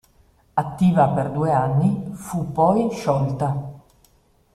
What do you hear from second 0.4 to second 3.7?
Attiva per due anni, fu poi sciolta.